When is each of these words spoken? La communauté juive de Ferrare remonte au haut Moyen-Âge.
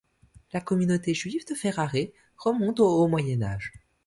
La 0.51 0.61
communauté 0.61 1.13
juive 1.13 1.45
de 1.45 1.53
Ferrare 1.53 1.95
remonte 2.35 2.79
au 2.79 2.87
haut 2.87 3.07
Moyen-Âge. 3.07 3.71